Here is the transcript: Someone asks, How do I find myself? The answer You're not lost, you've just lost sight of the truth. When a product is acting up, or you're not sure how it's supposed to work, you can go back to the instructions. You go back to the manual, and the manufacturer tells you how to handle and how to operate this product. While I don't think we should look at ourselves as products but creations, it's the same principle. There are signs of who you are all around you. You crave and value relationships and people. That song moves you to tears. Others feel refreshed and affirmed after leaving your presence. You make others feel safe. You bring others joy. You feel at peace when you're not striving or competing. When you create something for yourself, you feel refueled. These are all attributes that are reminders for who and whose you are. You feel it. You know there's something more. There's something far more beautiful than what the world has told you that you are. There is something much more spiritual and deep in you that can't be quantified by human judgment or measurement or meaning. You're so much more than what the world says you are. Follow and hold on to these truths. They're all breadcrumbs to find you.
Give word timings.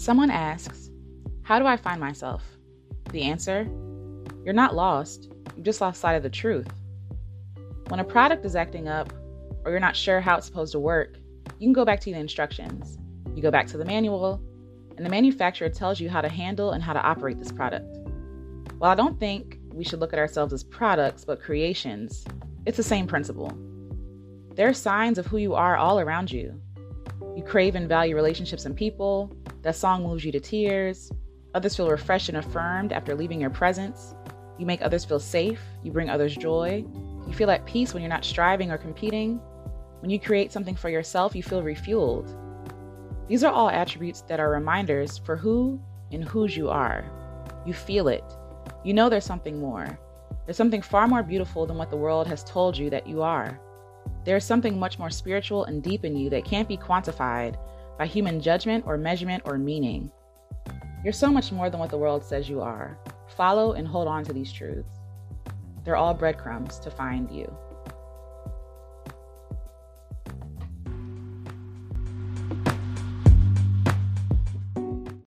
Someone 0.00 0.30
asks, 0.30 0.90
How 1.42 1.58
do 1.58 1.66
I 1.66 1.76
find 1.76 2.00
myself? 2.00 2.42
The 3.10 3.20
answer 3.20 3.68
You're 4.46 4.54
not 4.54 4.74
lost, 4.74 5.30
you've 5.54 5.66
just 5.66 5.82
lost 5.82 6.00
sight 6.00 6.14
of 6.14 6.22
the 6.22 6.30
truth. 6.30 6.72
When 7.88 8.00
a 8.00 8.04
product 8.04 8.46
is 8.46 8.56
acting 8.56 8.88
up, 8.88 9.12
or 9.62 9.70
you're 9.70 9.78
not 9.78 9.94
sure 9.94 10.18
how 10.22 10.38
it's 10.38 10.46
supposed 10.46 10.72
to 10.72 10.80
work, 10.80 11.18
you 11.58 11.66
can 11.66 11.74
go 11.74 11.84
back 11.84 12.00
to 12.00 12.10
the 12.10 12.18
instructions. 12.18 12.96
You 13.34 13.42
go 13.42 13.50
back 13.50 13.66
to 13.66 13.76
the 13.76 13.84
manual, 13.84 14.40
and 14.96 15.04
the 15.04 15.10
manufacturer 15.10 15.68
tells 15.68 16.00
you 16.00 16.08
how 16.08 16.22
to 16.22 16.30
handle 16.30 16.70
and 16.70 16.82
how 16.82 16.94
to 16.94 17.02
operate 17.02 17.38
this 17.38 17.52
product. 17.52 17.98
While 18.78 18.92
I 18.92 18.94
don't 18.94 19.20
think 19.20 19.58
we 19.70 19.84
should 19.84 20.00
look 20.00 20.14
at 20.14 20.18
ourselves 20.18 20.54
as 20.54 20.64
products 20.64 21.26
but 21.26 21.42
creations, 21.42 22.24
it's 22.64 22.78
the 22.78 22.82
same 22.82 23.06
principle. 23.06 23.52
There 24.54 24.66
are 24.66 24.72
signs 24.72 25.18
of 25.18 25.26
who 25.26 25.36
you 25.36 25.52
are 25.52 25.76
all 25.76 26.00
around 26.00 26.32
you. 26.32 26.58
You 27.36 27.42
crave 27.42 27.74
and 27.74 27.86
value 27.86 28.16
relationships 28.16 28.64
and 28.64 28.74
people. 28.74 29.36
That 29.62 29.76
song 29.76 30.02
moves 30.02 30.24
you 30.24 30.32
to 30.32 30.40
tears. 30.40 31.12
Others 31.54 31.76
feel 31.76 31.90
refreshed 31.90 32.30
and 32.30 32.38
affirmed 32.38 32.92
after 32.92 33.14
leaving 33.14 33.40
your 33.40 33.50
presence. 33.50 34.14
You 34.58 34.64
make 34.64 34.80
others 34.80 35.04
feel 35.04 35.20
safe. 35.20 35.60
You 35.82 35.92
bring 35.92 36.08
others 36.08 36.34
joy. 36.34 36.84
You 37.26 37.34
feel 37.34 37.50
at 37.50 37.66
peace 37.66 37.92
when 37.92 38.02
you're 38.02 38.08
not 38.08 38.24
striving 38.24 38.70
or 38.70 38.78
competing. 38.78 39.38
When 40.00 40.10
you 40.10 40.18
create 40.18 40.50
something 40.50 40.76
for 40.76 40.88
yourself, 40.88 41.34
you 41.34 41.42
feel 41.42 41.62
refueled. 41.62 42.34
These 43.28 43.44
are 43.44 43.52
all 43.52 43.68
attributes 43.68 44.22
that 44.22 44.40
are 44.40 44.50
reminders 44.50 45.18
for 45.18 45.36
who 45.36 45.78
and 46.10 46.24
whose 46.24 46.56
you 46.56 46.70
are. 46.70 47.04
You 47.66 47.74
feel 47.74 48.08
it. 48.08 48.24
You 48.82 48.94
know 48.94 49.10
there's 49.10 49.26
something 49.26 49.60
more. 49.60 49.98
There's 50.46 50.56
something 50.56 50.82
far 50.82 51.06
more 51.06 51.22
beautiful 51.22 51.66
than 51.66 51.76
what 51.76 51.90
the 51.90 51.96
world 51.96 52.26
has 52.28 52.42
told 52.44 52.78
you 52.78 52.88
that 52.90 53.06
you 53.06 53.20
are. 53.20 53.60
There 54.24 54.36
is 54.36 54.44
something 54.44 54.78
much 54.78 54.98
more 54.98 55.10
spiritual 55.10 55.64
and 55.64 55.82
deep 55.82 56.04
in 56.04 56.16
you 56.16 56.30
that 56.30 56.46
can't 56.46 56.68
be 56.68 56.78
quantified 56.78 57.56
by 58.00 58.06
human 58.06 58.40
judgment 58.40 58.82
or 58.86 58.96
measurement 58.96 59.42
or 59.44 59.58
meaning. 59.58 60.10
You're 61.04 61.12
so 61.12 61.30
much 61.30 61.52
more 61.52 61.68
than 61.68 61.78
what 61.78 61.90
the 61.90 61.98
world 61.98 62.24
says 62.24 62.48
you 62.48 62.62
are. 62.62 62.98
Follow 63.36 63.74
and 63.74 63.86
hold 63.86 64.08
on 64.08 64.24
to 64.24 64.32
these 64.32 64.50
truths. 64.50 64.94
They're 65.84 65.96
all 65.96 66.14
breadcrumbs 66.14 66.78
to 66.78 66.90
find 66.90 67.30
you. 67.30 67.54